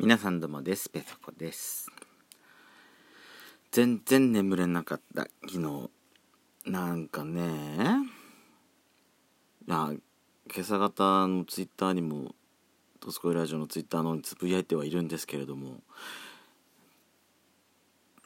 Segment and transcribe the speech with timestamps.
[0.00, 0.88] 皆さんどうもです。
[0.90, 1.90] ペソコです。
[3.72, 5.90] 全然眠れなかった昨日。
[6.70, 7.42] なんかね。
[9.66, 9.90] いや
[10.54, 12.36] 今朝方のツイッターにも
[13.00, 15.82] 「トスコイラジオ」のツイッターのつぶやいてはいるんですけれども。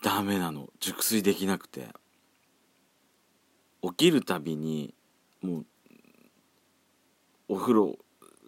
[0.02, 0.68] ダメなの。
[0.78, 1.88] 熟睡できなくて。
[3.80, 4.94] 起きるたびに
[5.40, 5.66] もう
[7.48, 7.98] お風呂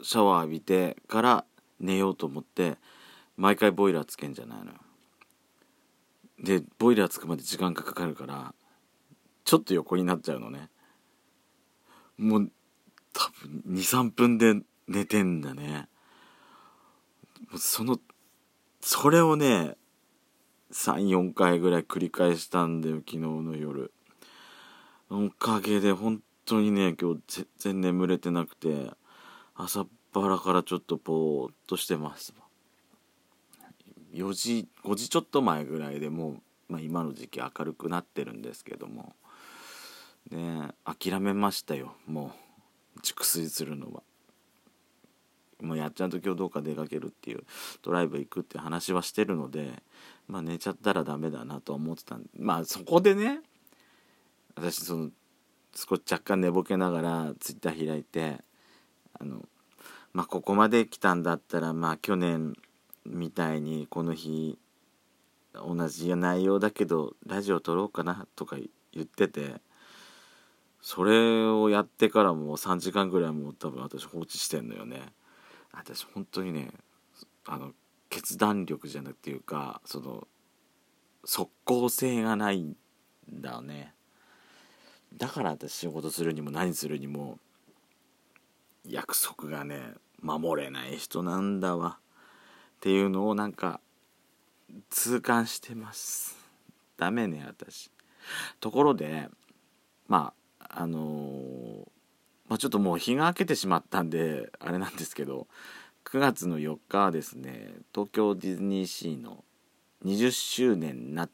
[0.03, 1.47] シャワー浴びてから
[1.81, 2.77] 寝ようと思って
[3.37, 4.73] 毎回ボイラーつけんじゃないのよ。
[6.39, 8.55] でボイラーつくまで時間がかかるから
[9.45, 10.69] ちょっと横になっちゃうのね。
[12.17, 12.51] もう
[13.13, 15.89] 多分23分で寝てんだね。
[17.51, 17.99] もうその
[18.81, 19.77] それをね
[20.73, 23.93] 34回ぐらい繰り返したんだよ昨日の夜。
[25.11, 28.91] おかげで本当にね今日全然眠れてなくて
[29.55, 32.35] 朝っぱらからちょっとぼーっとしてます。
[34.15, 39.15] 4時5時ちょっと前ぐらいでもう、まあ、今の時期明るくなってるんですけども
[40.31, 42.33] ね諦めましたよも
[42.97, 44.03] う熟睡するのは。
[45.61, 47.45] もうやっちゃんと今日どうか出かけるっていう
[47.83, 49.83] ドライブ行くって話はしてるので
[50.29, 53.41] まあ寝ちゃったらダメだなとは思ってたんでまあそこでね
[54.57, 55.11] 私その
[55.75, 58.39] 少し若干寝ぼけながらツイッター開いて
[59.19, 59.43] あの
[60.13, 62.55] まあここまで来たんだったらまあ去年
[63.07, 64.59] みたいにこの日
[65.55, 68.57] 同じ内容だけどラジオ撮ろうかなとか
[68.93, 69.61] 言ってて
[70.81, 75.01] それをやってからもう3時間ぐらいもう多分私放置してんのよね。
[75.73, 76.71] 私本当にね
[77.47, 77.73] あの
[78.11, 80.29] 決断力じゃなくていうかその
[81.25, 82.77] 即効性がないん
[83.31, 83.95] だよね。
[85.17, 87.39] だから私仕事するにも何するにも
[88.87, 91.99] 約束がね守れない人なんだわ。
[92.85, 93.81] っていうのをなんか
[94.91, 96.37] 痛感してます。
[96.99, 97.91] ダメね私。
[98.61, 99.31] ところで
[100.07, 101.89] まああのー、
[102.47, 105.47] まあ、ちょっともう日が明けてしまったんであれなんですけど
[106.05, 109.45] 9月の4日はですね東京ディズニーシーの
[110.05, 111.31] 20周年な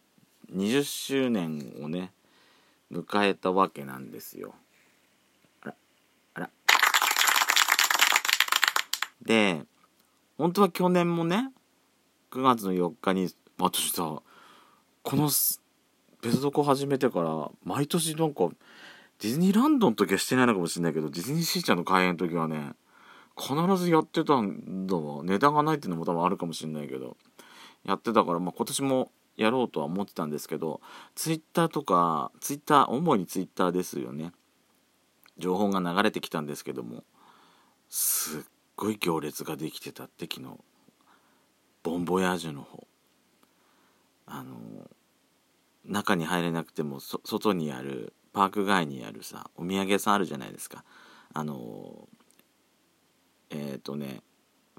[0.54, 2.12] 20周年をね
[2.92, 4.54] 迎えたわけなんですよ。
[5.62, 5.74] あら
[6.34, 6.50] あら。
[9.22, 9.64] で
[10.40, 11.52] 本当は去年もね
[12.30, 13.28] 9月の4日に
[13.58, 14.22] 私さ
[15.02, 15.24] この
[16.22, 18.48] ベソドコ始めてから毎年なんか
[19.20, 22.70] ディズニーランドの時はしてないのかもしれないけどディズニーシーちゃんの開園の時はね
[23.36, 25.22] 必ずやってたんだわ。
[25.24, 27.18] 値段がないっていうのも多分あるかもしれないけど
[27.84, 30.80] やってたから、まあ、今年もやろうとは思ってたんですけど
[31.14, 34.32] ツイッターとかツイッター主にツイッターですよね。
[35.36, 37.04] 情報が流れてきたんですけども
[37.90, 38.42] すっ
[38.80, 40.56] ごい行列ができてたって昨日。
[41.82, 42.86] ボンボヤージュの方。
[44.26, 44.54] あの
[45.84, 50.84] 中に入れなくても外にあるパーク外にあるさお土産屋さんあるじゃないですか。
[51.34, 52.08] あの
[53.50, 54.22] えっ、ー、とね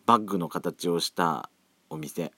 [0.06, 1.50] バッグの形をした
[1.90, 2.32] お店。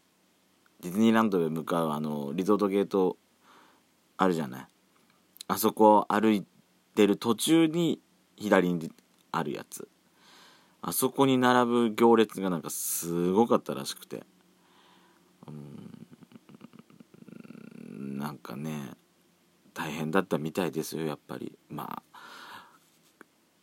[0.81, 3.15] ディズニーランドへ向かうあのリゾートゲート
[4.17, 4.67] あるじゃない。
[5.47, 6.45] あそこ歩い
[6.95, 8.01] てる途中に
[8.35, 8.91] 左に
[9.31, 9.87] あるやつ。
[10.85, 14.23] あそこに並ぶ行列がなんかすごかったらしくて。
[15.47, 15.51] う
[17.95, 18.17] ん。
[18.17, 18.91] なんかね
[19.73, 21.57] 大変だったみたいですよやっぱり。
[21.69, 22.03] まあ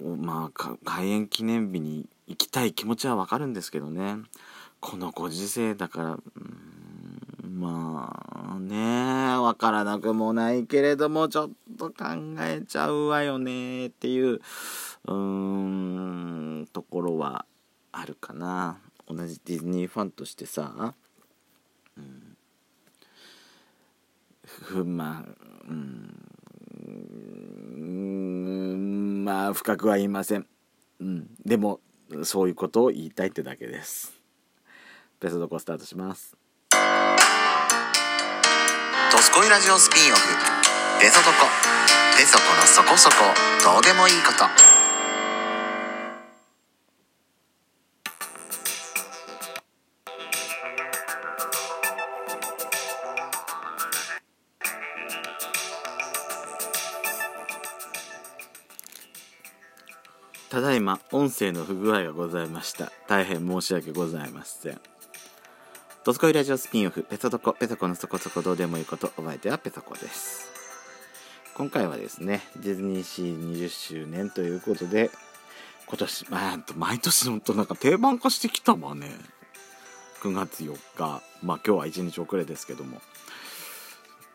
[0.03, 4.17] まあ開園記念日に行きたい気持ちはわかるんですけどね。
[4.81, 6.17] このご時世だからう
[7.47, 11.51] んまあねわからなくもないけれどもちょっ
[11.81, 12.05] と考
[12.41, 15.13] えちゃうわよねっていううー
[16.63, 17.47] んところは
[17.93, 18.79] あるかな。
[19.09, 20.95] 同じディズニーファンとしてさ、
[21.97, 22.37] うん、
[24.45, 25.29] ふまあ
[25.69, 26.15] うん
[29.25, 30.47] まあ深くは言いません、
[31.01, 31.81] うん、でも
[32.23, 34.13] そういうことを言いたいってだけです。
[35.19, 36.37] ベストコスタートします
[39.13, 40.21] 「ドスコイラジオスピンオフ」
[40.99, 41.47] 「ベソドコ」
[42.17, 43.17] 「ベソコのそこそこ。
[43.63, 44.45] どうでもいいこと」
[60.51, 62.91] ただいま音声の不具合がございました。
[63.07, 64.81] 大変申し訳ございません。
[66.05, 67.05] ドスコイラジオスピンオフ。
[67.05, 67.53] ペソドコ。
[67.53, 68.43] ペソコのそこそこ。
[68.43, 69.13] どうでもいいこと。
[69.17, 70.50] お相手はペソコです。
[71.61, 75.11] 今回はですねディズニーシー20周年ということで
[75.87, 79.09] 今年まあ毎年のとなんか定番化してきたわね。
[80.23, 81.23] 9月4日。
[81.43, 83.03] まあ今日は1日遅れですけども。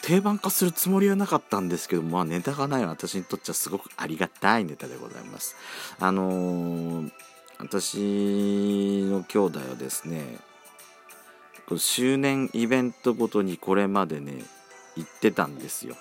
[0.04, 5.56] 定番化するつもりはなかったんですけどまあネタがない私にとっちゃすごくありがたいネタでございます。
[6.00, 7.12] あのー、
[7.58, 10.38] 私の兄弟はですね
[11.76, 14.44] 周年イベントごとにこれまでね
[14.96, 15.96] 行ってたんですよ。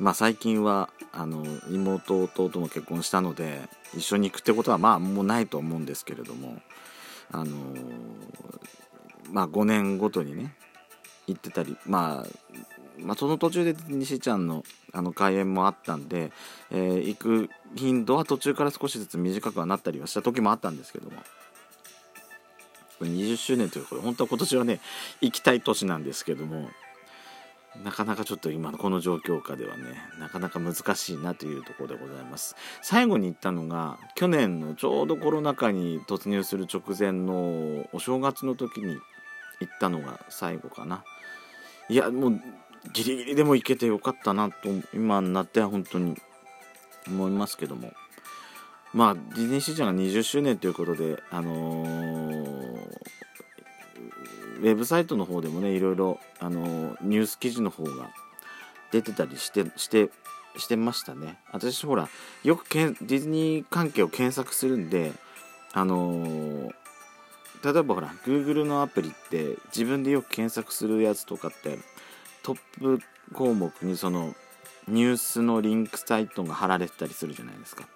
[0.00, 6.56] まあ最近はあの妹弟も結婚したので一緒に行くってことはまあもうないと思うんですけれども
[7.30, 7.54] あの
[9.30, 10.54] まあ5年ごとにね
[11.26, 12.60] 行ってたり、まあ、
[12.98, 16.32] まあその途中で西ちゃんのあの開演もあったんで、
[16.70, 21.16] えー、行く頻度は途中から少しずつ短くはなったりはした時もあったんですけども
[23.02, 24.80] 20周年というこれ本当は今年はね
[25.20, 26.70] 行きたい年なんですけども
[27.84, 29.84] なかなかちょっと今のこの状況下ではね
[30.18, 32.56] なかなか難しいなというところでございます。
[32.82, 38.96] 最後に行ったのが去年のちょうどコロナ禍に突入する直前のお正月の時に
[39.60, 41.04] 行ったのが最後かな。
[41.88, 42.40] いやもう
[42.92, 44.54] ギリギリでも行けてよかったなと
[44.92, 46.16] 今になっては本当に
[47.06, 47.92] 思いますけども。
[48.92, 52.69] まあディズニーシーちゃんが20周年ということであのー、
[54.60, 58.10] ウェブサイトの方でもねいろいろ、あの、ニュース記事の方が
[58.90, 60.10] 出てたりしてして
[60.56, 62.08] してましたね私ほら
[62.42, 65.12] よくけんディズニー関係を検索するんで
[65.72, 66.70] あのー、
[67.62, 71.78] 例えばほら Google のアプリって自分でよく検索するやつとかって
[72.42, 73.00] トップ
[73.32, 74.34] 項目にその
[74.88, 77.86] ニュースのリンクサイトが貼られてたりするじゃないですか。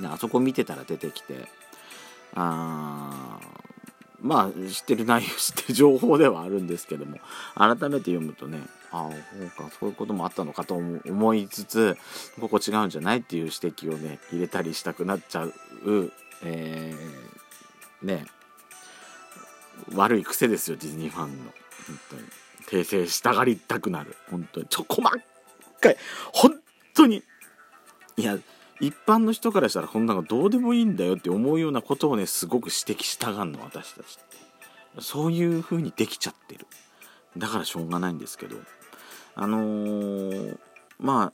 [0.00, 1.46] であそこ見てたら出てきて
[2.34, 3.38] あ
[4.26, 7.18] まあ知ってる内容知ってる情報ではあるんですけども
[7.54, 8.60] 改めて読むとね
[8.92, 11.96] ああそうかそういうこともあったのかと思いつつ
[12.40, 15.52] ここ違うんじゃないっていう指摘をね入れたりしたくなっちゃう、
[16.44, 18.26] えー、ね
[19.94, 21.36] 悪い癖ですよディズニーファンの。
[21.86, 22.82] 本当に。
[22.82, 24.16] 訂正したがりたくなる。
[24.30, 24.66] 本当に。
[24.66, 25.16] ちょ細か
[25.90, 25.96] い。
[26.32, 26.54] 本
[26.94, 27.22] 当に。
[28.16, 28.38] いや
[28.80, 36.66] 一般の人からしたらこんなのどうでもいいんだよって思うようなことをねすごく指摘したがんの私たちってそういう風にできちゃってる。
[37.36, 38.56] だからしょうがないんですけど。
[39.38, 40.58] あのー、
[40.98, 41.32] ま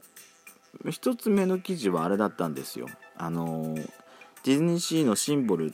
[0.84, 2.88] あ一つ目の記事はあれだったんですよ。
[3.16, 3.88] あのー、
[4.44, 5.72] ディズニーシーのシンボル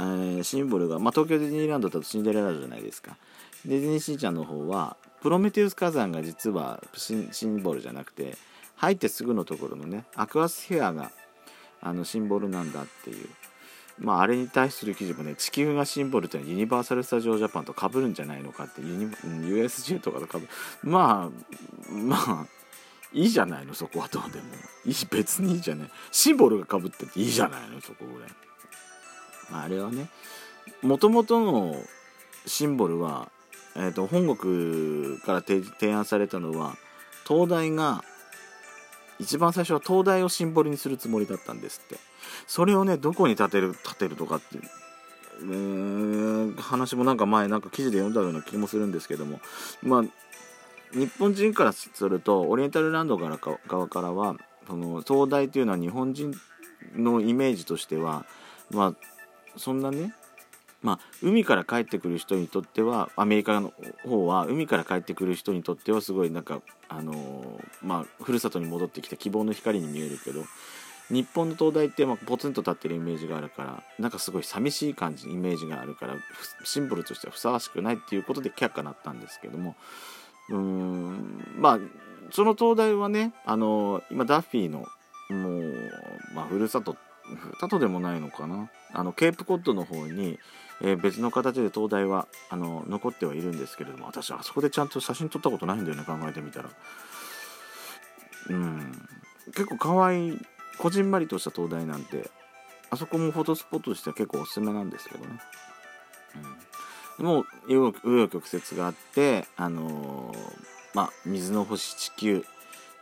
[0.00, 3.16] えー、シンボルが、まあ、東京ディズニーランドだとシンデレラじゃないですか。
[3.64, 8.36] ディズニーシーちゃんの方はプロメテウス火山が実はシンボルじゃなくて
[8.78, 11.12] 入ってすぐのところのねアクアスフェアが
[11.80, 13.28] あのシンボルなんだっていう。
[14.00, 20.52] まああれに対する記事もね地球がシンボルってユニバーサル・スタジオ・ジャパンとかぶるんじゃないのかってユニ USJ とかとかぶる。
[20.84, 22.46] まあまあ
[23.12, 24.44] いいじゃないのそこはどうでも。
[24.86, 25.90] いい別にいいじゃない。
[26.12, 28.30] シンボルがかぶってていいじゃないのそこぐらい。
[29.50, 30.08] まあ、あれはね
[30.82, 31.76] もともとの
[32.46, 33.30] シンボルは、
[33.74, 36.76] えーと、本国から提案されたのは
[37.26, 38.04] 東大が
[39.18, 41.96] 一番最初は東大をシンボルにするつもりだったんですって。
[42.46, 44.62] それをねどこに建てる建てるとかっていう。
[46.60, 49.40] 話もなんか前なんか記事で読んだような気もするんですけども。
[49.82, 50.04] まあ
[50.92, 53.38] 日本人からするとオリエンタルランドから
[53.68, 54.36] 側からは
[54.66, 56.34] その東大というのは日本人
[56.96, 58.24] のイメージとしては
[58.70, 58.94] まあ
[59.56, 60.14] そんなね
[60.82, 63.72] まあ、海から帰ってくる人にとってはアメリカの
[64.04, 70.44] 方は海から帰ってくる人にとってはすごいなんかあのー、まあふるさとに戻ってきた希望の光に見えるけど
[71.10, 76.14] 日本の東大ってまあポツンと立ってるイメージがあるからなんかすごい寂しい感じイメージがあるから
[76.64, 79.74] シンボルとしてはふさわしくないっていうことで却下なったんですけども
[80.50, 81.78] うーんまあ
[82.30, 84.86] その東大はねあのー、今ダッフィーの
[85.30, 85.74] もう、
[86.34, 86.96] まあ、ふるさと
[87.36, 88.70] ふるさとでもないのかな。
[88.92, 90.38] あのケープコッドの方に、
[90.80, 96.70] えー、別の形で灯台はあの残ってはいるんですけれども私あそこでちゃんと写真撮ったことないんだよね考えてみたら。
[98.50, 99.08] うん。
[99.46, 100.38] 結構可愛い
[100.78, 102.30] こじんまりとした灯台なんて
[102.90, 105.40] あそこもフォトスポットとしては結構おすすめなんですけどね、
[107.18, 110.36] うん、もう紆余曲折があってあのー、
[110.94, 112.44] まあ水の星地球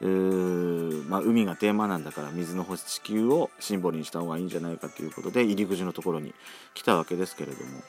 [0.01, 6.35] まあ、海がテーマなんだから水の星地球をシンボルにした方がいいんじゃないかということで入り口のところに
[6.75, 7.81] 来たわけですけれども。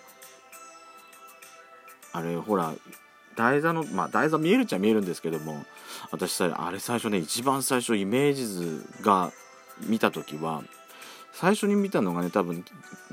[2.14, 2.74] あれほら
[3.36, 5.64] 台座のまあ台座見えるっちゃ見えるんですけども
[6.12, 9.32] 私さあれ最初ね一番最初イメージ図が
[9.86, 10.64] 見た時は
[11.34, 12.66] 最初に見たのがね多分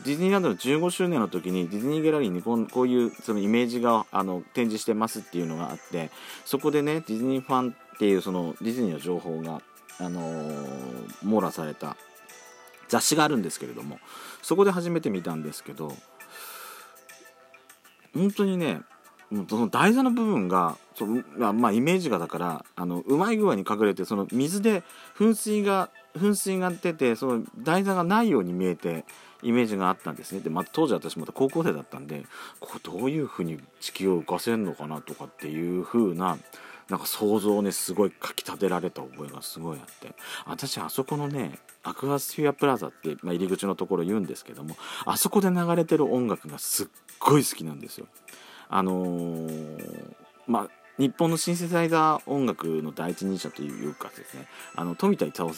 [0.03, 6.11] ディズニーランドの15周年の時にディズニーギャラリーにこういうそのイメージがあの展示してますっていうのがあって
[6.47, 9.63] そこでねディズニーファンっていうそのディズニーの情報が、
[9.99, 11.97] あのー、網羅された
[12.89, 13.99] 雑誌があるんですけれども
[14.43, 15.95] そこで初めて見たんですけど
[18.15, 18.81] 本当にね
[19.49, 24.85] その台座の部分がそのまあ、イメージがだからあのうまい具合に隠れてその水で
[25.19, 29.05] 噴水が噴水が出てその台座がないように見えて
[29.43, 30.41] イメージがあったんですね。
[30.41, 32.25] で、まあ、当時私また高校生だったんで
[32.61, 36.39] こうどういうふうに地球を浮かせるのかなとかっていう風な
[36.89, 40.15] なんか想像をねすごいかきたてられた覚えがすごいあって
[40.47, 44.77] 私あそこのねアクアスフィアプラザって、まあ、入り口のところ言うんですけども
[45.07, 46.87] あそこで流れてる音楽がすっ
[47.19, 48.07] ごい好きなんですよ。
[48.69, 50.15] あのー、
[50.47, 55.53] まあ日本のシンセサイザー音楽の第一人者というかですねあの富田勲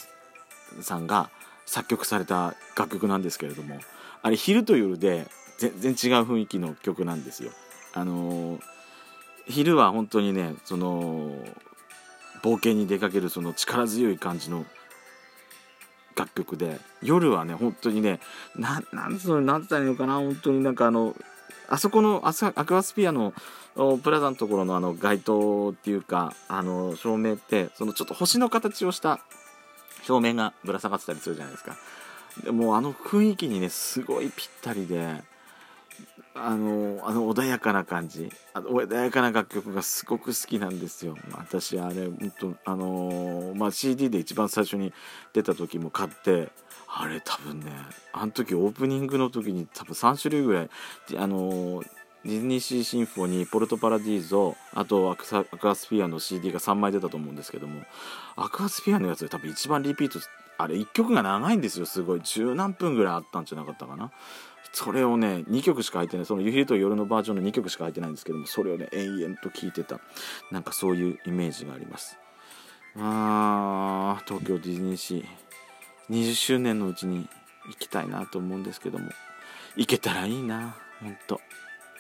[0.81, 1.31] さんが
[1.67, 3.79] 作曲された楽曲なんですけれども
[4.23, 5.27] あれ昼と夜で
[5.59, 7.51] 全然違う雰囲気の曲なんですよ。
[7.95, 8.61] あのー、
[9.47, 11.31] 昼は本当にねその
[12.43, 14.65] 冒険に出かけるその力強い感じの
[16.17, 18.21] 楽曲で夜はね本当にね
[18.57, 21.15] ななんつうのなんつったらいいのかな本当になんかあの
[21.69, 22.33] あそこのア
[22.65, 23.33] クアスピアの
[24.03, 29.21] プラザのところのあの街灯っていうかあの照明ってそのちょっと星の形をした
[30.03, 31.77] 照明がぶら下がってたりするじゃないですか。
[32.45, 35.23] でもあの雰囲気にねすごいぴったりで
[36.39, 38.31] あのあの穏やかな感じ。
[38.53, 41.17] あの穏やかな楽曲がすごく好きなんですよ。
[41.33, 44.93] 私あれ本当あのまあ、CD で一番最初に
[45.33, 46.51] 出た時も買って
[46.89, 47.73] あれ多分ね
[48.13, 50.71] あの時オープニングの時に多分3種類ぐらい
[51.17, 51.83] あの
[52.25, 57.83] ディズニーシーシンフォニーポルトパラディーゾあとアクアクアスフィアの CD が3枚出たと思うんですけども
[58.35, 60.19] アクアスフィアのやつで多分一番リピート
[60.59, 61.87] あれ1曲が長いんですよ。
[61.87, 62.21] すごい。
[62.23, 64.11] 十何分ぐらいあったんじゃなかったかな。
[64.73, 66.27] それをね2曲しか入ってない。
[66.27, 70.01] その「夕日と夜」のバージョンの2曲しか入ってないんですけどもそれをね延々と聴いてた。
[70.51, 72.19] なんかそういうイメージがあります。
[72.99, 75.25] あー東京ディズニーシー。
[76.11, 77.29] 20周年のうちに
[77.69, 79.11] 行きたいなと思うんですけども。
[79.77, 81.41] 行けたらいいなほんと。